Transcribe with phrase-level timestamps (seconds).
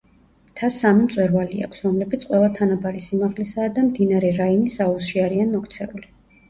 [0.51, 6.09] მთას სამი მწვერვალი აქვს, რომლებიც ყველა თანაბარი სიმაღლისაა და მდინარე რაინის აუზში არიან მოქცეული.